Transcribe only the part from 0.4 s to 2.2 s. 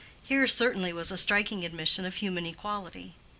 certainly was a striking admission of